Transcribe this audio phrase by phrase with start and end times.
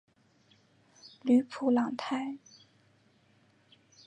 [1.21, 2.39] 吕普朗泰。